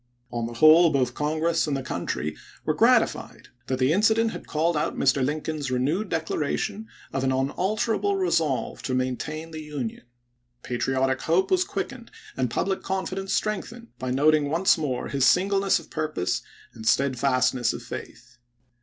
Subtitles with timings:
[0.31, 4.47] On the whole, both Congress and the country were grati fied that the incident had
[4.47, 5.23] called out Mr.
[5.23, 10.07] Lincoln's renewed declaration of an unalterable resolve to maintain the Union.
[10.63, 15.91] Patriotic hope was quickened and public confidence strengthened by noting once more his singleness of
[15.91, 16.41] purpose
[16.73, 18.39] and steadfastness of faith.